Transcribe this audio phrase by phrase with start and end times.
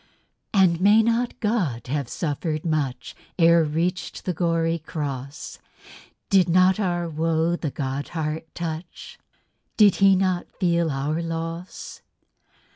[0.51, 5.59] And may not God have suffered much Ere reached the gory cross?
[6.31, 9.19] Did not our woe the God heart touch?
[9.77, 12.01] Did He not feel our loss?